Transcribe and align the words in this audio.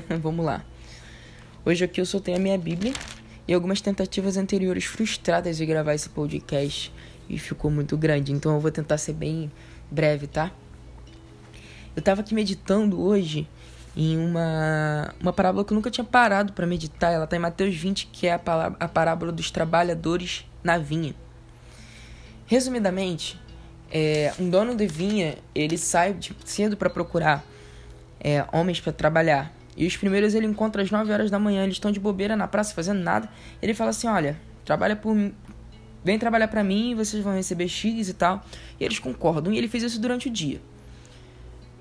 Vamos 0.20 0.44
lá. 0.44 0.64
Hoje 1.64 1.84
aqui 1.84 2.00
eu 2.00 2.20
tenho 2.20 2.36
a 2.36 2.40
minha 2.40 2.58
Bíblia 2.58 2.92
e 3.46 3.54
algumas 3.54 3.80
tentativas 3.80 4.36
anteriores 4.36 4.84
frustradas 4.84 5.56
de 5.56 5.66
gravar 5.66 5.94
esse 5.94 6.08
podcast 6.08 6.92
e 7.28 7.38
ficou 7.38 7.70
muito 7.70 7.96
grande, 7.96 8.32
então 8.32 8.54
eu 8.54 8.60
vou 8.60 8.70
tentar 8.70 8.98
ser 8.98 9.14
bem 9.14 9.50
breve, 9.90 10.26
tá? 10.26 10.52
Eu 11.96 12.02
tava 12.02 12.20
aqui 12.20 12.34
meditando 12.34 13.00
hoje 13.00 13.48
em 13.96 14.18
uma, 14.18 15.14
uma 15.20 15.32
parábola 15.32 15.64
que 15.64 15.72
eu 15.72 15.76
nunca 15.76 15.90
tinha 15.90 16.04
parado 16.04 16.52
para 16.52 16.66
meditar. 16.66 17.12
Ela 17.12 17.26
tá 17.26 17.36
em 17.36 17.38
Mateus 17.38 17.74
20, 17.76 18.08
que 18.08 18.26
é 18.26 18.32
a, 18.32 18.40
a 18.80 18.88
parábola 18.88 19.30
dos 19.30 19.50
trabalhadores 19.50 20.44
na 20.62 20.76
vinha. 20.76 21.14
Resumidamente, 22.46 23.40
é, 23.90 24.34
um 24.40 24.50
dono 24.50 24.74
de 24.74 24.86
vinha 24.86 25.36
ele 25.54 25.78
sai 25.78 26.12
de 26.12 26.36
cedo 26.44 26.76
para 26.76 26.90
procurar 26.90 27.44
é, 28.20 28.44
homens 28.52 28.80
para 28.80 28.92
trabalhar. 28.92 29.52
E 29.76 29.86
os 29.86 29.96
primeiros 29.96 30.34
ele 30.34 30.46
encontra 30.46 30.82
às 30.82 30.90
9 30.90 31.12
horas 31.12 31.30
da 31.30 31.38
manhã, 31.38 31.64
eles 31.64 31.74
estão 31.74 31.90
de 31.90 31.98
bobeira 31.98 32.36
na 32.36 32.46
praça 32.46 32.74
fazendo 32.74 33.00
nada. 33.00 33.28
Ele 33.60 33.74
fala 33.74 33.90
assim: 33.90 34.06
Olha, 34.06 34.40
trabalha 34.64 34.94
por 34.94 35.16
vem 36.04 36.18
trabalhar 36.18 36.48
para 36.48 36.62
mim, 36.62 36.94
vocês 36.94 37.22
vão 37.22 37.34
receber 37.34 37.66
X 37.66 38.08
e 38.08 38.14
tal. 38.14 38.44
E 38.78 38.84
eles 38.84 38.98
concordam. 38.98 39.52
E 39.52 39.58
ele 39.58 39.68
fez 39.68 39.82
isso 39.82 40.00
durante 40.00 40.28
o 40.28 40.30
dia, 40.30 40.60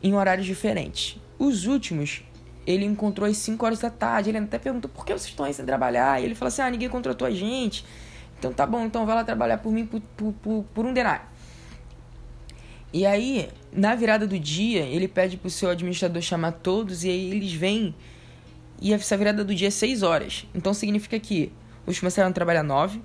em 0.02 0.14
horários 0.16 0.46
diferentes. 0.46 1.18
Os 1.38 1.66
últimos, 1.68 2.24
ele 2.66 2.86
encontrou 2.86 3.30
às 3.30 3.38
5 3.38 3.66
horas 3.66 3.80
da 3.80 3.90
tarde. 3.90 4.30
Ele 4.30 4.38
até 4.40 4.58
perguntou 4.58 4.90
por 4.90 5.06
que 5.06 5.14
vocês 5.14 5.30
estão 5.30 5.46
aí 5.46 5.54
sem 5.54 5.66
trabalhar. 5.66 6.22
E 6.22 6.26
ele 6.26 6.36
falou 6.36 6.48
assim: 6.48 6.62
Ah, 6.62 6.70
ninguém 6.70 6.90
contratou 6.90 7.28
a 7.28 7.32
gente. 7.32 7.86
Então 8.40 8.52
tá 8.52 8.66
bom, 8.66 8.84
então 8.84 9.06
vai 9.06 9.16
lá 9.16 9.24
trabalhar 9.24 9.60
por 9.60 9.72
mim 9.72 9.86
por, 9.86 10.02
por, 10.18 10.34
por, 10.34 10.66
por 10.74 10.86
um 10.86 10.94
denário. 10.94 11.33
E 12.94 13.08
aí, 13.08 13.50
na 13.72 13.96
virada 13.96 14.28
do 14.28 14.38
dia, 14.38 14.82
ele 14.82 15.08
pede 15.08 15.36
pro 15.36 15.50
seu 15.50 15.72
administrador 15.72 16.22
chamar 16.22 16.52
todos 16.52 17.04
e 17.04 17.10
aí 17.10 17.32
eles 17.32 17.52
vêm. 17.52 17.96
E 18.80 18.94
essa 18.94 19.18
virada 19.18 19.44
do 19.44 19.56
dia 19.56 19.70
é 19.70 19.72
6 19.72 20.04
horas. 20.04 20.46
Então 20.54 20.76
significa 20.76 21.20
que 21.20 21.52
os 21.88 22.00
começaram 22.00 22.30
a 22.30 22.34
trabalhar 22.34 22.62
9, 22.62 23.02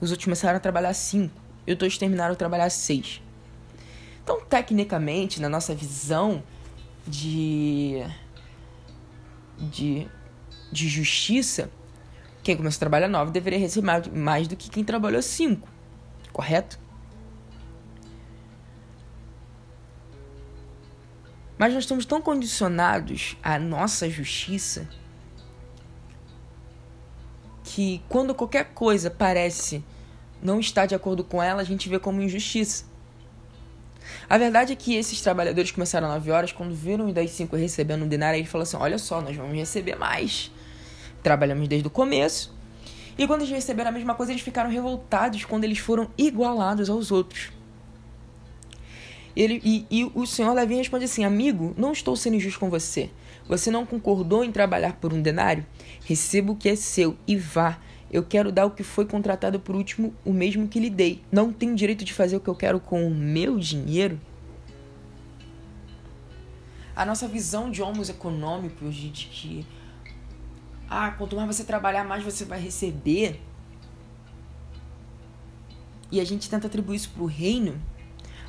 os 0.00 0.10
outros 0.10 0.24
começaram 0.24 0.56
a 0.56 0.60
trabalhar 0.60 0.94
5 0.94 1.34
e 1.66 1.72
os 1.72 1.78
todos 1.78 1.98
terminaram 1.98 2.34
a 2.34 2.36
trabalhar 2.36 2.70
6. 2.70 3.20
Então, 4.22 4.40
tecnicamente, 4.42 5.40
na 5.40 5.48
nossa 5.48 5.74
visão 5.74 6.40
de, 7.04 8.04
de, 9.58 10.06
de 10.70 10.88
justiça, 10.88 11.68
quem 12.44 12.56
começou 12.56 12.76
a 12.76 12.80
trabalhar 12.80 13.08
9 13.08 13.32
deveria 13.32 13.58
receber 13.58 14.08
mais 14.12 14.46
do 14.46 14.56
que 14.56 14.70
quem 14.70 14.84
trabalhou 14.84 15.20
5, 15.20 15.68
correto? 16.32 16.81
Mas 21.62 21.74
nós 21.74 21.84
estamos 21.84 22.04
tão 22.04 22.20
condicionados 22.20 23.36
à 23.40 23.56
nossa 23.56 24.10
justiça 24.10 24.88
que 27.62 28.02
quando 28.08 28.34
qualquer 28.34 28.70
coisa 28.74 29.08
parece 29.08 29.84
não 30.42 30.58
estar 30.58 30.86
de 30.86 30.94
acordo 30.96 31.22
com 31.22 31.40
ela, 31.40 31.60
a 31.60 31.64
gente 31.64 31.88
vê 31.88 32.00
como 32.00 32.20
injustiça. 32.20 32.84
A 34.28 34.36
verdade 34.36 34.72
é 34.72 34.74
que 34.74 34.96
esses 34.96 35.20
trabalhadores 35.20 35.70
começaram 35.70 36.08
às 36.08 36.14
9 36.14 36.32
horas, 36.32 36.50
quando 36.50 36.74
viram 36.74 37.06
os 37.06 37.14
das 37.14 37.30
5 37.30 37.54
recebendo 37.54 38.04
um 38.04 38.08
denário, 38.08 38.38
eles 38.38 38.50
falaram 38.50 38.68
assim: 38.68 38.76
olha 38.78 38.98
só, 38.98 39.20
nós 39.22 39.36
vamos 39.36 39.54
receber 39.54 39.94
mais. 39.94 40.50
Trabalhamos 41.22 41.68
desde 41.68 41.86
o 41.86 41.90
começo. 41.92 42.52
E 43.16 43.24
quando 43.24 43.42
eles 43.42 43.54
receberam 43.54 43.90
a 43.90 43.92
mesma 43.92 44.16
coisa, 44.16 44.32
eles 44.32 44.42
ficaram 44.42 44.68
revoltados 44.68 45.44
quando 45.44 45.62
eles 45.62 45.78
foram 45.78 46.10
igualados 46.18 46.90
aos 46.90 47.12
outros. 47.12 47.52
Ele, 49.34 49.60
e, 49.64 49.86
e 49.90 50.04
o 50.14 50.26
senhor 50.26 50.52
Levi 50.52 50.74
responde 50.74 51.06
assim: 51.06 51.24
Amigo, 51.24 51.74
não 51.76 51.92
estou 51.92 52.14
sendo 52.16 52.36
injusto 52.36 52.60
com 52.60 52.68
você. 52.68 53.10
Você 53.48 53.70
não 53.70 53.86
concordou 53.86 54.44
em 54.44 54.52
trabalhar 54.52 54.94
por 54.96 55.12
um 55.12 55.20
denário? 55.20 55.66
Receba 56.04 56.52
o 56.52 56.56
que 56.56 56.68
é 56.68 56.76
seu 56.76 57.16
e 57.26 57.36
vá. 57.36 57.78
Eu 58.10 58.22
quero 58.22 58.52
dar 58.52 58.66
o 58.66 58.70
que 58.70 58.82
foi 58.82 59.06
contratado 59.06 59.58
por 59.58 59.74
último, 59.74 60.14
o 60.24 60.34
mesmo 60.34 60.68
que 60.68 60.78
lhe 60.78 60.90
dei. 60.90 61.22
Não 61.32 61.50
tenho 61.50 61.74
direito 61.74 62.04
de 62.04 62.12
fazer 62.12 62.36
o 62.36 62.40
que 62.40 62.48
eu 62.48 62.54
quero 62.54 62.78
com 62.78 63.06
o 63.06 63.10
meu 63.10 63.58
dinheiro? 63.58 64.20
A 66.94 67.06
nossa 67.06 67.26
visão 67.26 67.70
de 67.70 67.80
homos 67.80 68.10
econômicos, 68.10 68.94
de 68.94 69.08
que 69.08 69.66
ah, 70.90 71.12
quanto 71.12 71.34
mais 71.34 71.48
você 71.48 71.64
trabalhar, 71.64 72.04
mais 72.04 72.22
você 72.22 72.44
vai 72.44 72.60
receber. 72.60 73.40
E 76.10 76.20
a 76.20 76.24
gente 76.24 76.50
tenta 76.50 76.66
atribuir 76.66 76.96
isso 76.96 77.08
para 77.08 77.22
o 77.22 77.26
reino 77.26 77.80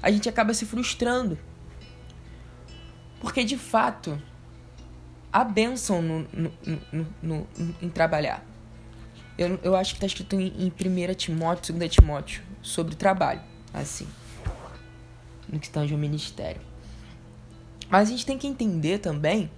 a 0.03 0.11
gente 0.11 0.27
acaba 0.27 0.53
se 0.53 0.65
frustrando. 0.65 1.39
Porque 3.21 3.45
de 3.45 3.57
fato, 3.57 4.21
há 5.31 5.45
bênção 5.45 6.01
no, 6.01 6.27
no, 6.33 7.07
no, 7.21 7.47
em 7.81 7.89
trabalhar. 7.89 8.45
Eu, 9.37 9.57
eu 9.63 9.75
acho 9.75 9.93
que 9.93 9.97
está 9.97 10.05
escrito 10.05 10.35
em, 10.35 10.47
em 10.59 10.67
1 10.67 11.13
Timóteo, 11.15 11.73
2 11.73 11.89
Timóteo, 11.89 12.43
sobre 12.61 12.95
trabalho, 12.95 13.41
assim, 13.73 14.07
no 15.49 15.57
que 15.57 15.69
de 15.69 15.95
um 15.95 15.97
ministério. 15.97 16.61
Mas 17.89 18.09
a 18.09 18.11
gente 18.11 18.25
tem 18.25 18.37
que 18.37 18.45
entender 18.45 18.99
também 18.99 19.49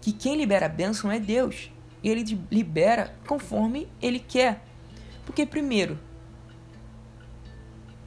que 0.00 0.12
quem 0.12 0.36
libera 0.36 0.66
a 0.66 0.68
bênção 0.68 1.10
é 1.10 1.18
Deus. 1.18 1.70
E 2.02 2.08
ele 2.08 2.38
libera 2.50 3.14
conforme 3.26 3.88
ele 4.00 4.18
quer. 4.18 4.64
Porque, 5.24 5.46
primeiro, 5.46 5.98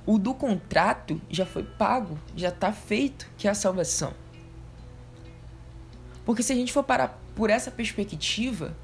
o 0.05 0.17
do 0.17 0.33
contrato 0.33 1.19
já 1.29 1.45
foi 1.45 1.63
pago, 1.63 2.19
já 2.35 2.49
está 2.49 2.71
feito, 2.71 3.27
que 3.37 3.47
é 3.47 3.51
a 3.51 3.55
salvação. 3.55 4.13
Porque 6.23 6.43
se 6.43 6.53
a 6.53 6.55
gente 6.55 6.71
for 6.71 6.83
parar 6.83 7.19
por 7.35 7.49
essa 7.49 7.71
perspectiva, 7.71 8.75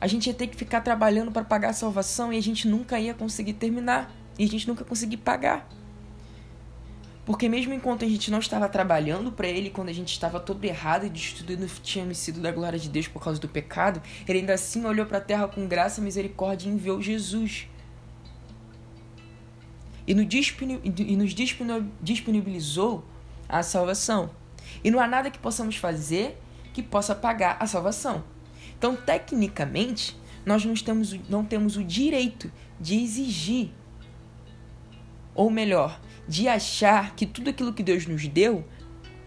a 0.00 0.06
gente 0.06 0.26
ia 0.26 0.34
ter 0.34 0.46
que 0.46 0.56
ficar 0.56 0.80
trabalhando 0.80 1.30
para 1.30 1.44
pagar 1.44 1.70
a 1.70 1.72
salvação 1.72 2.32
e 2.32 2.38
a 2.38 2.42
gente 2.42 2.68
nunca 2.68 2.98
ia 2.98 3.14
conseguir 3.14 3.54
terminar. 3.54 4.10
E 4.38 4.44
a 4.44 4.48
gente 4.48 4.66
nunca 4.66 4.84
conseguir 4.84 5.18
pagar. 5.18 5.68
Porque 7.24 7.48
mesmo 7.48 7.72
enquanto 7.72 8.04
a 8.04 8.08
gente 8.08 8.30
não 8.30 8.38
estava 8.38 8.68
trabalhando 8.68 9.32
para 9.32 9.46
ele, 9.46 9.70
quando 9.70 9.88
a 9.88 9.92
gente 9.92 10.12
estava 10.12 10.38
todo 10.38 10.62
errado 10.64 11.06
e 11.06 11.08
destruído 11.08 11.66
tinha 11.82 12.12
sido 12.12 12.40
da 12.40 12.50
glória 12.50 12.78
de 12.78 12.88
Deus 12.88 13.08
por 13.08 13.22
causa 13.22 13.40
do 13.40 13.48
pecado, 13.48 14.02
ele 14.28 14.40
ainda 14.40 14.52
assim 14.52 14.84
olhou 14.84 15.06
para 15.06 15.18
a 15.18 15.20
terra 15.22 15.48
com 15.48 15.66
graça, 15.66 16.02
misericórdia 16.02 16.68
e 16.68 16.72
enviou 16.72 17.00
Jesus 17.00 17.68
e 20.06 20.14
nos 20.14 21.34
disponibilizou 22.02 23.04
a 23.48 23.62
salvação. 23.62 24.30
E 24.82 24.90
não 24.90 25.00
há 25.00 25.06
nada 25.06 25.30
que 25.30 25.38
possamos 25.38 25.76
fazer 25.76 26.38
que 26.72 26.82
possa 26.82 27.14
pagar 27.14 27.56
a 27.60 27.66
salvação. 27.66 28.24
Então, 28.76 28.96
tecnicamente, 28.96 30.16
nós 30.44 30.64
não 30.64 30.74
temos, 30.74 31.12
não 31.28 31.44
temos 31.44 31.76
o 31.76 31.84
direito 31.84 32.50
de 32.78 32.96
exigir, 32.96 33.70
ou 35.34 35.48
melhor, 35.48 36.00
de 36.28 36.48
achar 36.48 37.14
que 37.14 37.24
tudo 37.26 37.50
aquilo 37.50 37.72
que 37.72 37.82
Deus 37.82 38.06
nos 38.06 38.26
deu 38.26 38.64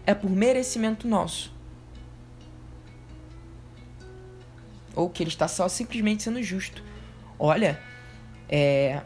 é 0.06 0.14
por 0.14 0.30
merecimento 0.30 1.08
nosso. 1.08 1.52
Ou 4.94 5.08
que 5.08 5.22
Ele 5.22 5.30
está 5.30 5.48
só 5.48 5.68
simplesmente 5.68 6.22
sendo 6.22 6.42
justo. 6.42 6.82
Olha, 7.38 7.80
é, 8.48 9.02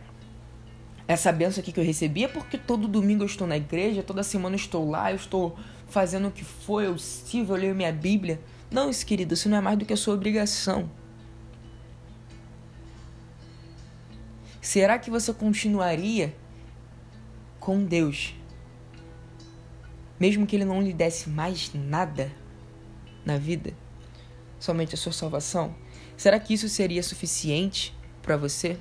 essa 1.06 1.32
benção 1.32 1.60
aqui 1.60 1.72
que 1.72 1.80
eu 1.80 1.84
recebi 1.84 2.24
é 2.24 2.28
porque 2.28 2.56
todo 2.56 2.86
domingo 2.86 3.22
eu 3.22 3.26
estou 3.26 3.46
na 3.46 3.56
igreja, 3.56 4.02
toda 4.02 4.22
semana 4.22 4.54
eu 4.54 4.58
estou 4.58 4.88
lá, 4.88 5.10
eu 5.10 5.16
estou 5.16 5.56
fazendo 5.88 6.28
o 6.28 6.30
que 6.30 6.44
for, 6.44 6.82
eu 6.82 6.96
sirvo, 6.98 7.54
eu 7.54 7.60
leio 7.60 7.74
minha 7.74 7.92
Bíblia. 7.92 8.40
Não, 8.70 8.88
isso, 8.88 9.04
querido, 9.04 9.34
isso 9.34 9.48
não 9.48 9.58
é 9.58 9.60
mais 9.60 9.78
do 9.78 9.84
que 9.84 9.92
a 9.92 9.96
sua 9.96 10.14
obrigação. 10.14 10.90
Será 14.60 14.98
que 14.98 15.10
você 15.10 15.34
continuaria 15.34 16.34
com 17.58 17.84
Deus, 17.84 18.34
mesmo 20.19 20.46
que 20.46 20.56
Ele 20.56 20.64
não 20.64 20.80
lhe 20.80 20.92
desse 20.92 21.28
mais 21.28 21.72
nada 21.74 22.32
na 23.24 23.36
vida, 23.36 23.74
somente 24.58 24.94
a 24.94 24.98
sua 24.98 25.12
salvação? 25.12 25.75
Será 26.16 26.38
que 26.38 26.55
isso 26.55 26.69
seria 26.69 27.02
suficiente 27.02 27.93
para 28.22 28.37
você? 28.37 28.78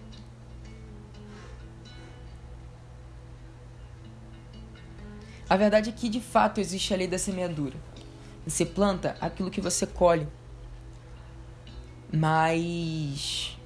A 5.51 5.57
verdade 5.57 5.89
é 5.89 5.91
que 5.91 6.07
de 6.07 6.21
fato 6.21 6.61
existe 6.61 6.93
a 6.93 6.97
lei 6.97 7.09
da 7.09 7.17
semeadura. 7.17 7.75
Você 8.47 8.65
planta 8.65 9.17
aquilo 9.19 9.51
que 9.51 9.59
você 9.59 9.85
colhe. 9.85 10.25
Mas 12.09 13.59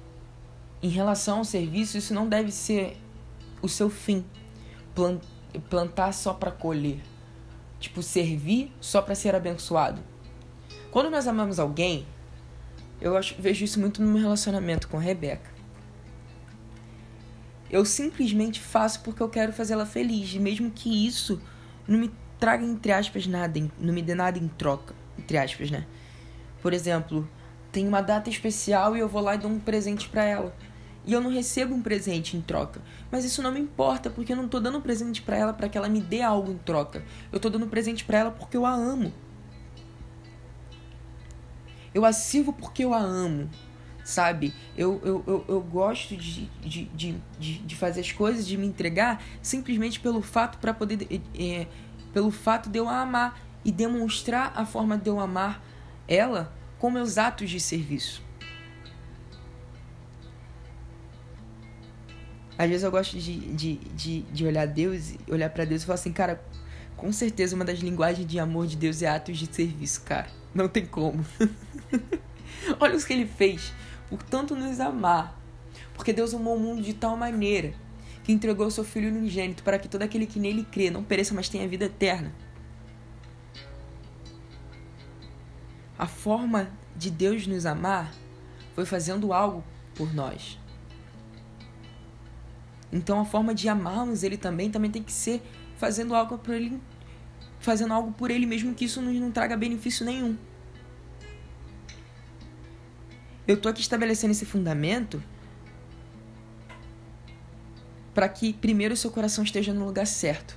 em 0.82 0.88
relação 0.88 1.38
ao 1.38 1.44
serviço, 1.44 1.96
isso 1.96 2.12
não 2.12 2.28
deve 2.28 2.50
ser 2.50 2.96
o 3.62 3.68
seu 3.68 3.88
fim. 3.88 4.24
Plantar 5.70 6.10
só 6.10 6.34
para 6.34 6.50
colher. 6.50 7.00
Tipo, 7.78 8.02
servir 8.02 8.72
só 8.80 9.00
para 9.00 9.14
ser 9.14 9.36
abençoado. 9.36 10.02
Quando 10.90 11.08
nós 11.08 11.28
amamos 11.28 11.60
alguém, 11.60 12.04
eu 13.00 13.16
acho, 13.16 13.36
vejo 13.38 13.64
isso 13.64 13.78
muito 13.78 14.02
no 14.02 14.10
meu 14.10 14.22
relacionamento 14.22 14.88
com 14.88 14.96
a 14.96 15.00
Rebeca. 15.00 15.52
Eu 17.70 17.84
simplesmente 17.84 18.58
faço 18.58 19.02
porque 19.02 19.22
eu 19.22 19.28
quero 19.28 19.52
fazer 19.52 19.74
ela 19.74 19.86
feliz, 19.86 20.34
mesmo 20.34 20.68
que 20.68 21.06
isso 21.06 21.40
não 21.86 21.98
me 21.98 22.10
traga, 22.38 22.64
entre 22.64 22.92
aspas, 22.92 23.26
nada, 23.26 23.60
não 23.78 23.94
me 23.94 24.02
dê 24.02 24.14
nada 24.14 24.38
em 24.38 24.48
troca, 24.48 24.94
entre 25.18 25.38
aspas, 25.38 25.70
né? 25.70 25.86
Por 26.60 26.72
exemplo, 26.72 27.28
tem 27.72 27.86
uma 27.86 28.00
data 28.00 28.28
especial 28.28 28.96
e 28.96 29.00
eu 29.00 29.08
vou 29.08 29.22
lá 29.22 29.34
e 29.34 29.38
dou 29.38 29.50
um 29.50 29.58
presente 29.58 30.08
para 30.08 30.24
ela. 30.24 30.54
E 31.04 31.12
eu 31.12 31.20
não 31.20 31.30
recebo 31.30 31.74
um 31.74 31.80
presente 31.80 32.36
em 32.36 32.40
troca. 32.40 32.82
Mas 33.12 33.24
isso 33.24 33.40
não 33.40 33.52
me 33.52 33.60
importa, 33.60 34.10
porque 34.10 34.32
eu 34.32 34.36
não 34.36 34.48
tô 34.48 34.58
dando 34.58 34.78
um 34.78 34.80
presente 34.80 35.22
para 35.22 35.36
ela 35.36 35.52
para 35.52 35.68
que 35.68 35.78
ela 35.78 35.88
me 35.88 36.00
dê 36.00 36.20
algo 36.20 36.50
em 36.50 36.58
troca. 36.58 37.04
Eu 37.30 37.38
tô 37.38 37.48
dando 37.48 37.66
um 37.66 37.68
presente 37.68 38.04
para 38.04 38.18
ela 38.18 38.30
porque 38.32 38.56
eu 38.56 38.66
a 38.66 38.72
amo. 38.72 39.12
Eu 41.94 42.04
a 42.04 42.12
sirvo 42.12 42.52
porque 42.52 42.84
eu 42.84 42.92
a 42.92 42.98
amo 42.98 43.48
sabe? 44.06 44.54
Eu, 44.76 45.00
eu, 45.04 45.24
eu, 45.26 45.44
eu 45.48 45.60
gosto 45.60 46.16
de, 46.16 46.46
de, 46.60 46.84
de, 46.84 47.18
de, 47.58 47.74
fazer 47.74 48.00
as 48.00 48.12
coisas, 48.12 48.46
de 48.46 48.56
me 48.56 48.64
entregar 48.64 49.20
simplesmente 49.42 49.98
pelo 49.98 50.22
fato 50.22 50.58
para 50.58 50.72
poder. 50.72 51.20
É, 51.36 51.66
pelo 52.12 52.30
fato 52.30 52.70
de 52.70 52.78
eu 52.78 52.88
amar 52.88 53.38
e 53.64 53.72
demonstrar 53.72 54.52
a 54.54 54.64
forma 54.64 54.96
de 54.96 55.10
eu 55.10 55.18
amar 55.18 55.60
ela 56.06 56.54
com 56.78 56.88
meus 56.88 57.18
atos 57.18 57.50
de 57.50 57.58
serviço. 57.58 58.22
Às 62.56 62.68
vezes 62.68 62.84
eu 62.84 62.90
gosto 62.92 63.18
de, 63.18 63.38
de, 63.54 63.74
de, 63.74 64.22
de 64.22 64.46
olhar 64.46 64.66
Deus, 64.66 65.14
olhar 65.28 65.50
para 65.50 65.64
Deus 65.64 65.82
e 65.82 65.84
falar 65.84 65.96
assim, 65.96 66.12
cara, 66.12 66.42
com 66.96 67.12
certeza 67.12 67.56
uma 67.56 67.64
das 67.64 67.80
linguagens 67.80 68.26
de 68.26 68.38
amor 68.38 68.68
de 68.68 68.76
Deus 68.76 69.02
é 69.02 69.08
atos 69.08 69.36
de 69.36 69.52
serviço, 69.52 70.02
cara. 70.02 70.28
Não 70.54 70.68
tem 70.68 70.86
como. 70.86 71.26
Olha 72.80 72.96
o 72.96 73.04
que 73.04 73.12
ele 73.12 73.26
fez 73.26 73.74
por 74.08 74.22
tanto 74.22 74.54
nos 74.54 74.80
amar. 74.80 75.38
Porque 75.94 76.12
Deus 76.12 76.34
amou 76.34 76.56
o 76.56 76.60
mundo 76.60 76.82
de 76.82 76.94
tal 76.94 77.16
maneira 77.16 77.74
que 78.24 78.32
entregou 78.32 78.66
o 78.66 78.70
seu 78.70 78.84
Filho 78.84 79.08
unigênito 79.08 79.62
para 79.62 79.78
que 79.78 79.88
todo 79.88 80.02
aquele 80.02 80.26
que 80.26 80.40
nele 80.40 80.64
crê 80.64 80.90
não 80.90 81.04
pereça, 81.04 81.34
mas 81.34 81.48
tenha 81.48 81.68
vida 81.68 81.84
eterna. 81.84 82.34
A 85.98 86.06
forma 86.06 86.70
de 86.96 87.10
Deus 87.10 87.46
nos 87.46 87.64
amar 87.64 88.12
foi 88.74 88.84
fazendo 88.84 89.32
algo 89.32 89.64
por 89.94 90.12
nós. 90.12 90.58
Então 92.92 93.20
a 93.20 93.24
forma 93.24 93.54
de 93.54 93.68
amarmos 93.68 94.22
ele 94.22 94.36
também 94.36 94.70
também 94.70 94.90
tem 94.90 95.02
que 95.02 95.12
ser 95.12 95.42
fazendo 95.76 96.14
algo 96.14 96.38
por 96.38 96.54
ele, 96.54 96.80
fazendo 97.60 97.94
algo 97.94 98.12
por 98.12 98.30
ele 98.30 98.46
mesmo 98.46 98.74
que 98.74 98.84
isso 98.84 99.00
não 99.00 99.30
traga 99.30 99.56
benefício 99.56 100.04
nenhum. 100.04 100.36
Eu 103.46 103.56
tô 103.56 103.68
aqui 103.68 103.80
estabelecendo 103.80 104.32
esse 104.32 104.44
fundamento 104.44 105.22
para 108.12 108.28
que 108.28 108.52
primeiro 108.52 108.94
o 108.94 108.96
seu 108.96 109.10
coração 109.10 109.44
esteja 109.44 109.72
no 109.72 109.84
lugar 109.84 110.06
certo. 110.06 110.56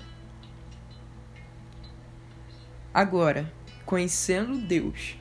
Agora, 2.92 3.52
conhecendo 3.86 4.58
Deus, 4.58 5.16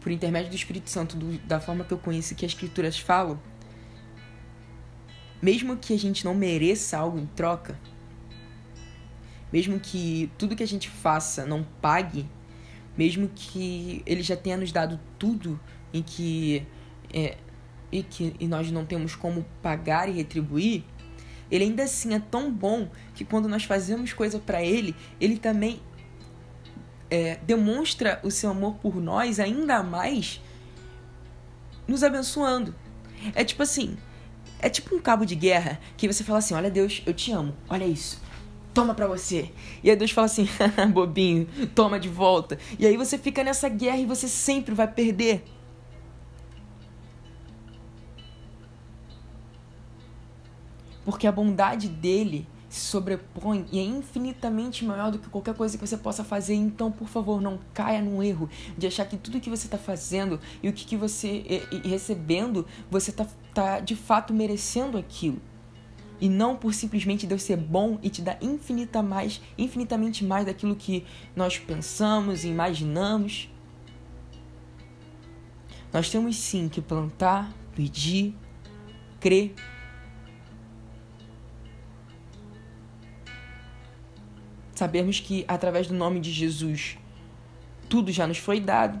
por 0.00 0.10
intermédio 0.10 0.48
do 0.48 0.56
Espírito 0.56 0.88
Santo, 0.88 1.16
do, 1.16 1.38
da 1.40 1.60
forma 1.60 1.84
que 1.84 1.92
eu 1.92 1.98
conheço 1.98 2.34
que 2.34 2.46
as 2.46 2.52
Escrituras 2.52 2.98
falam, 2.98 3.38
mesmo 5.42 5.76
que 5.76 5.92
a 5.92 5.98
gente 5.98 6.24
não 6.24 6.34
mereça 6.34 6.96
algo 6.96 7.18
em 7.18 7.26
troca, 7.26 7.78
mesmo 9.52 9.78
que 9.78 10.32
tudo 10.38 10.56
que 10.56 10.62
a 10.62 10.68
gente 10.68 10.88
faça 10.88 11.44
não 11.44 11.62
pague, 11.82 12.26
mesmo 12.96 13.28
que 13.28 14.02
Ele 14.06 14.22
já 14.22 14.36
tenha 14.36 14.56
nos 14.56 14.72
dado 14.72 14.98
tudo 15.18 15.60
em 15.92 16.02
que, 16.02 16.66
é, 17.12 17.36
e 17.90 18.02
que 18.02 18.34
e 18.38 18.46
nós 18.46 18.70
não 18.70 18.84
temos 18.84 19.14
como 19.14 19.44
pagar 19.62 20.08
e 20.08 20.12
retribuir, 20.12 20.84
ele 21.50 21.64
ainda 21.64 21.82
assim 21.82 22.14
é 22.14 22.20
tão 22.20 22.50
bom 22.50 22.88
que 23.14 23.24
quando 23.24 23.48
nós 23.48 23.64
fazemos 23.64 24.12
coisa 24.12 24.38
para 24.38 24.62
ele, 24.62 24.94
ele 25.20 25.36
também 25.36 25.80
é, 27.10 27.38
demonstra 27.42 28.20
o 28.22 28.30
seu 28.30 28.50
amor 28.50 28.74
por 28.76 28.96
nós 28.96 29.40
ainda 29.40 29.82
mais, 29.82 30.40
nos 31.88 32.04
abençoando. 32.04 32.74
É 33.34 33.44
tipo 33.44 33.62
assim, 33.62 33.96
é 34.60 34.68
tipo 34.68 34.94
um 34.94 35.00
cabo 35.00 35.24
de 35.24 35.34
guerra 35.34 35.80
que 35.96 36.06
você 36.06 36.22
fala 36.22 36.38
assim: 36.38 36.54
Olha, 36.54 36.70
Deus, 36.70 37.02
eu 37.04 37.12
te 37.12 37.32
amo, 37.32 37.54
olha 37.68 37.84
isso. 37.84 38.20
Toma 38.72 38.94
pra 38.94 39.08
você. 39.08 39.50
E 39.82 39.90
aí 39.90 39.96
Deus 39.96 40.12
fala 40.12 40.26
assim: 40.26 40.48
bobinho, 40.92 41.48
toma 41.74 41.98
de 41.98 42.08
volta. 42.08 42.58
E 42.78 42.86
aí 42.86 42.96
você 42.96 43.18
fica 43.18 43.42
nessa 43.42 43.68
guerra 43.68 43.98
e 43.98 44.06
você 44.06 44.28
sempre 44.28 44.74
vai 44.74 44.86
perder. 44.86 45.44
Porque 51.10 51.26
a 51.26 51.32
bondade 51.32 51.88
dele 51.88 52.46
se 52.68 52.82
sobrepõe 52.82 53.66
e 53.72 53.80
é 53.80 53.82
infinitamente 53.82 54.84
maior 54.84 55.10
do 55.10 55.18
que 55.18 55.28
qualquer 55.28 55.56
coisa 55.56 55.76
que 55.76 55.84
você 55.84 55.96
possa 55.96 56.22
fazer. 56.22 56.54
Então, 56.54 56.92
por 56.92 57.08
favor, 57.08 57.40
não 57.40 57.58
caia 57.74 58.00
num 58.00 58.22
erro 58.22 58.48
de 58.78 58.86
achar 58.86 59.04
que 59.06 59.16
tudo 59.16 59.40
que 59.40 59.50
você 59.50 59.66
está 59.66 59.76
fazendo 59.76 60.38
e 60.62 60.68
o 60.68 60.72
que, 60.72 60.84
que 60.84 60.96
você 60.96 61.44
e, 61.72 61.80
e 61.84 61.88
recebendo, 61.88 62.64
você 62.88 63.10
está 63.10 63.26
tá 63.52 63.80
de 63.80 63.96
fato 63.96 64.32
merecendo 64.32 64.96
aquilo. 64.96 65.42
E 66.20 66.28
não 66.28 66.54
por 66.54 66.74
simplesmente 66.74 67.26
Deus 67.26 67.42
ser 67.42 67.56
bom 67.56 67.98
e 68.04 68.08
te 68.08 68.22
dar 68.22 68.40
infinita 68.40 69.02
mais, 69.02 69.40
infinitamente 69.58 70.24
mais 70.24 70.46
daquilo 70.46 70.76
que 70.76 71.04
nós 71.34 71.58
pensamos 71.58 72.44
e 72.44 72.48
imaginamos. 72.48 73.50
Nós 75.92 76.08
temos 76.08 76.36
sim 76.36 76.68
que 76.68 76.80
plantar, 76.80 77.52
pedir, 77.74 78.32
crer 79.18 79.56
Sabemos 84.80 85.20
que 85.20 85.44
através 85.46 85.88
do 85.88 85.94
nome 85.94 86.20
de 86.20 86.32
Jesus 86.32 86.96
tudo 87.86 88.10
já 88.10 88.26
nos 88.26 88.38
foi 88.38 88.58
dado, 88.58 88.98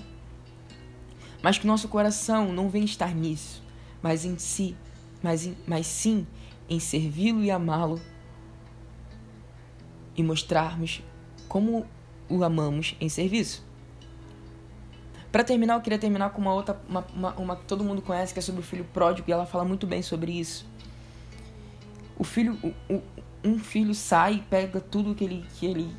mas 1.42 1.56
que 1.56 1.66
nosso 1.66 1.88
coração 1.88 2.52
não 2.52 2.68
vem 2.68 2.84
estar 2.84 3.14
nisso, 3.14 3.62
mas 4.02 4.26
em 4.26 4.36
si, 4.36 4.76
mas, 5.22 5.46
em, 5.46 5.56
mas 5.66 5.86
sim 5.86 6.26
em 6.68 6.78
servi-lo 6.78 7.42
e 7.42 7.50
amá-lo 7.50 7.98
e 10.14 10.22
mostrarmos 10.22 11.02
como 11.48 11.86
o 12.28 12.44
amamos 12.44 12.94
em 13.00 13.08
serviço. 13.08 13.64
Para 15.32 15.42
terminar, 15.42 15.76
eu 15.76 15.80
queria 15.80 15.98
terminar 15.98 16.28
com 16.28 16.42
uma 16.42 16.52
outra, 16.52 16.78
uma, 16.86 17.06
uma, 17.14 17.34
uma, 17.36 17.56
que 17.56 17.64
todo 17.64 17.82
mundo 17.82 18.02
conhece, 18.02 18.34
que 18.34 18.38
é 18.38 18.42
sobre 18.42 18.60
o 18.60 18.64
filho 18.64 18.84
pródigo, 18.84 19.30
e 19.30 19.32
ela 19.32 19.46
fala 19.46 19.64
muito 19.64 19.86
bem 19.86 20.02
sobre 20.02 20.30
isso. 20.30 20.68
O 22.18 22.22
filho, 22.22 22.58
o, 22.62 22.96
o, 22.96 23.02
um 23.44 23.58
filho 23.58 23.94
sai, 23.94 24.44
pega 24.48 24.80
tudo 24.80 25.14
que 25.14 25.24
ele 25.24 25.44
que 25.54 25.66
ele 25.66 25.96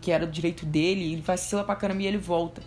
que 0.00 0.12
era 0.12 0.26
do 0.26 0.32
direito 0.32 0.64
dele, 0.64 1.12
ele 1.12 1.22
vacila 1.22 1.64
pra 1.64 1.74
caramba 1.74 2.02
e 2.02 2.06
ele 2.06 2.18
volta. 2.18 2.62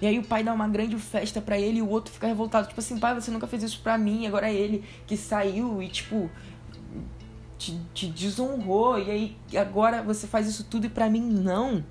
E 0.00 0.06
aí 0.06 0.18
o 0.18 0.24
pai 0.24 0.42
dá 0.42 0.52
uma 0.52 0.66
grande 0.68 0.96
festa 0.98 1.40
para 1.40 1.58
ele 1.58 1.78
e 1.78 1.82
o 1.82 1.88
outro 1.88 2.12
fica 2.12 2.26
revoltado, 2.26 2.66
tipo 2.66 2.80
assim, 2.80 2.98
pai, 2.98 3.14
você 3.14 3.30
nunca 3.30 3.46
fez 3.46 3.62
isso 3.62 3.80
pra 3.82 3.96
mim, 3.96 4.26
agora 4.26 4.50
é 4.50 4.54
ele 4.54 4.84
que 5.06 5.16
saiu 5.16 5.82
e 5.82 5.88
tipo 5.88 6.30
te, 7.58 7.78
te 7.92 8.06
desonrou 8.06 8.98
e 8.98 9.10
aí 9.10 9.36
agora 9.56 10.02
você 10.02 10.26
faz 10.26 10.46
isso 10.48 10.64
tudo 10.64 10.86
e 10.86 10.88
para 10.88 11.08
mim 11.08 11.20
não. 11.20 11.84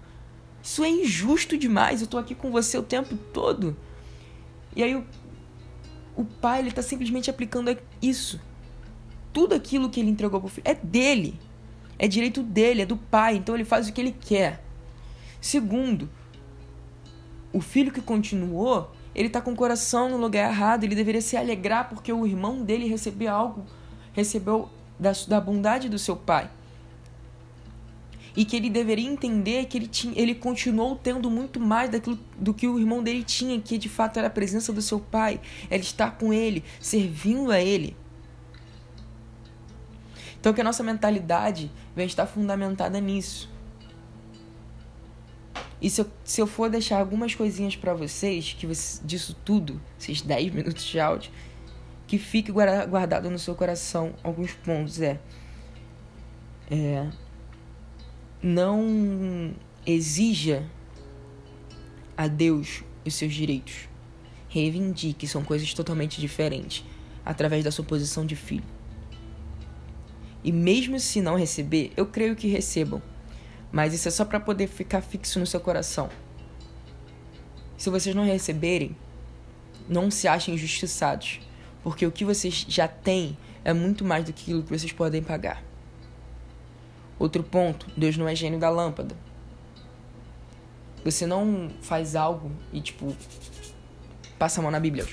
Isso 0.61 0.83
é 0.83 0.89
injusto 0.89 1.57
demais. 1.57 2.01
Eu 2.01 2.07
tô 2.07 2.17
aqui 2.17 2.33
com 2.33 2.51
você 2.51 2.77
o 2.77 2.83
tempo 2.83 3.17
todo. 3.33 3.75
E 4.75 4.81
aí 4.81 4.95
o, 4.95 5.05
o 6.15 6.23
pai 6.23 6.59
ele 6.59 6.71
tá 6.71 6.81
simplesmente 6.81 7.29
aplicando 7.29 7.75
isso 8.01 8.39
tudo 9.33 9.55
aquilo 9.55 9.89
que 9.89 9.99
ele 9.99 10.11
entregou 10.11 10.39
pro 10.39 10.49
filho 10.49 10.63
é 10.65 10.75
dele. 10.75 11.39
É 11.97 12.07
direito 12.07 12.43
dele, 12.43 12.83
é 12.83 12.85
do 12.85 12.95
pai, 12.97 13.35
então 13.35 13.55
ele 13.55 13.65
faz 13.65 13.87
o 13.87 13.93
que 13.93 13.99
ele 13.99 14.15
quer. 14.17 14.63
Segundo, 15.41 16.09
o 17.51 17.59
filho 17.59 17.91
que 17.91 18.01
continuou, 18.01 18.91
ele 19.13 19.29
tá 19.29 19.41
com 19.41 19.51
o 19.51 19.55
coração 19.55 20.09
no 20.09 20.17
lugar 20.17 20.49
errado, 20.49 20.83
ele 20.83 20.95
deveria 20.95 21.21
se 21.21 21.35
alegrar 21.35 21.89
porque 21.89 22.11
o 22.11 22.25
irmão 22.25 22.63
dele 22.63 22.87
recebeu 22.87 23.31
algo, 23.31 23.65
recebeu 24.13 24.69
da, 24.99 25.11
da 25.27 25.41
bondade 25.41 25.89
do 25.89 25.99
seu 25.99 26.15
pai. 26.15 26.49
E 28.35 28.43
que 28.43 28.55
ele 28.55 28.69
deveria 28.69 29.07
entender 29.07 29.65
que 29.65 29.77
ele, 29.77 29.87
tinha, 29.87 30.13
ele 30.19 30.33
continuou 30.33 30.95
tendo 30.95 31.29
muito 31.29 31.59
mais 31.59 31.91
daquilo 31.91 32.17
do 32.39 32.51
que 32.51 32.67
o 32.67 32.79
irmão 32.79 33.03
dele 33.03 33.23
tinha, 33.23 33.59
que 33.61 33.77
de 33.77 33.87
fato 33.87 34.17
era 34.17 34.27
a 34.27 34.31
presença 34.31 34.73
do 34.73 34.81
seu 34.81 34.99
pai, 34.99 35.39
ele 35.69 35.83
estar 35.83 36.17
com 36.17 36.33
ele, 36.33 36.63
servindo 36.79 37.51
a 37.51 37.61
ele. 37.61 37.95
Então 40.43 40.53
que 40.53 40.59
a 40.59 40.63
nossa 40.65 40.83
mentalidade 40.83 41.71
venha 41.95 42.05
estar 42.05 42.25
fundamentada 42.25 42.99
nisso. 42.99 43.49
E 45.81 45.89
se 45.89 46.01
eu, 46.01 46.07
se 46.25 46.41
eu 46.41 46.45
for 46.45 46.69
deixar 46.69 46.99
algumas 46.99 47.33
coisinhas 47.33 47.77
para 47.77 47.93
vocês, 47.93 48.51
que 48.51 48.67
você, 48.67 48.99
disso 49.05 49.33
tudo, 49.45 49.81
esses 49.97 50.21
10 50.21 50.53
minutos 50.53 50.83
de 50.83 50.99
áudio, 50.99 51.31
que 52.05 52.17
fique 52.17 52.51
guardado 52.51 53.29
no 53.29 53.39
seu 53.39 53.55
coração 53.55 54.13
alguns 54.21 54.51
pontos 54.51 54.99
é, 54.99 55.17
é 56.69 57.09
não 58.41 59.55
exija 59.85 60.69
a 62.17 62.27
Deus 62.27 62.83
os 63.05 63.13
seus 63.13 63.33
direitos. 63.33 63.87
Reivindique, 64.49 65.25
são 65.25 65.41
coisas 65.41 65.73
totalmente 65.73 66.19
diferentes, 66.19 66.83
através 67.25 67.63
da 67.63 67.71
sua 67.71 67.85
posição 67.85 68.25
de 68.25 68.35
filho. 68.35 68.72
E 70.43 70.51
mesmo 70.51 70.99
se 70.99 71.21
não 71.21 71.37
receber, 71.37 71.91
eu 71.95 72.05
creio 72.05 72.35
que 72.35 72.47
recebam. 72.47 73.01
Mas 73.71 73.93
isso 73.93 74.07
é 74.07 74.11
só 74.11 74.25
para 74.25 74.39
poder 74.39 74.67
ficar 74.67 75.01
fixo 75.01 75.39
no 75.39 75.47
seu 75.47 75.59
coração. 75.59 76.09
Se 77.77 77.89
vocês 77.89 78.15
não 78.15 78.25
receberem, 78.25 78.95
Não 79.87 80.09
se 80.09 80.27
achem 80.27 80.53
injustiçados, 80.55 81.41
porque 81.83 82.05
o 82.05 82.11
que 82.11 82.23
vocês 82.23 82.65
já 82.67 82.87
têm 82.87 83.37
é 83.65 83.73
muito 83.73 84.05
mais 84.05 84.23
do 84.23 84.31
que 84.31 84.43
aquilo 84.43 84.63
que 84.63 84.69
vocês 84.69 84.91
podem 84.93 85.21
pagar. 85.21 85.61
Outro 87.19 87.43
ponto, 87.43 87.85
Deus 87.97 88.15
não 88.17 88.27
é 88.27 88.35
gênio 88.35 88.59
da 88.59 88.69
lâmpada. 88.69 89.15
Você 91.03 91.25
não 91.25 91.69
faz 91.81 92.15
algo 92.15 92.49
e 92.71 92.79
tipo 92.79 93.13
passa 94.39 94.61
a 94.61 94.63
mão 94.63 94.71
na 94.71 94.79
Bíblia, 94.79 95.05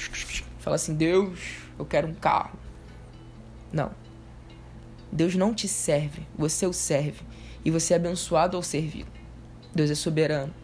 fala 0.60 0.76
assim: 0.76 0.94
"Deus, 0.94 1.40
eu 1.78 1.84
quero 1.84 2.06
um 2.06 2.14
carro". 2.14 2.56
Não. 3.72 3.90
Deus 5.12 5.34
não 5.34 5.54
te 5.54 5.66
serve, 5.66 6.26
você 6.36 6.66
o 6.66 6.72
serve 6.72 7.22
e 7.64 7.70
você 7.70 7.94
é 7.94 7.96
abençoado 7.96 8.56
ao 8.56 8.62
servir. 8.62 9.06
Deus 9.74 9.90
é 9.90 9.94
soberano. 9.94 10.54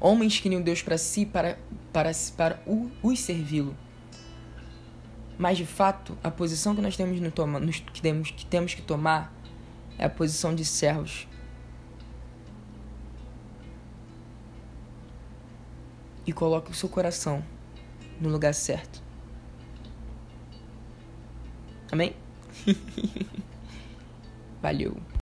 Homens 0.00 0.40
queriam 0.40 0.60
Deus 0.60 0.82
para 0.82 0.98
si 0.98 1.24
para 1.24 1.58
para 1.92 2.10
para 2.36 2.62
os 3.02 3.20
servi-lo. 3.20 3.76
Mas 5.38 5.58
de 5.58 5.66
fato, 5.66 6.16
a 6.22 6.30
posição 6.30 6.74
que 6.74 6.80
nós 6.80 6.96
temos, 6.96 7.18
no 7.20 7.30
toma, 7.30 7.58
nos, 7.58 7.80
que, 7.80 8.00
temos, 8.00 8.30
que 8.30 8.46
temos 8.46 8.74
que 8.74 8.82
tomar 8.82 9.34
é 9.98 10.04
a 10.04 10.10
posição 10.10 10.54
de 10.54 10.64
servos. 10.64 11.26
E 16.24 16.32
coloque 16.32 16.70
o 16.70 16.74
seu 16.74 16.88
coração 16.88 17.44
no 18.20 18.28
lugar 18.28 18.54
certo. 18.54 19.01
Amém? 21.92 22.14
Valeu. 24.62 25.02